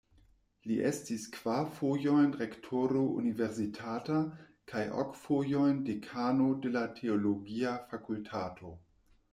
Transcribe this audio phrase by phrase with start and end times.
[0.69, 4.17] Li estis kvar fojojn rektoro universitata
[4.73, 8.77] kaj ok fojojn dekano de la teologia fakultato.